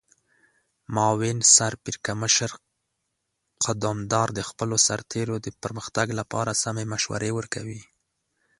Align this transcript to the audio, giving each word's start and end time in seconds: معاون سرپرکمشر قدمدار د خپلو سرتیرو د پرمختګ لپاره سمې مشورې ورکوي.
معاون 0.95 1.37
سرپرکمشر 1.55 2.51
قدمدار 3.63 4.27
د 4.37 4.39
خپلو 4.49 4.75
سرتیرو 4.87 5.35
د 5.45 5.47
پرمختګ 5.63 6.07
لپاره 6.19 6.59
سمې 6.63 6.85
مشورې 6.93 7.31
ورکوي. 7.37 7.81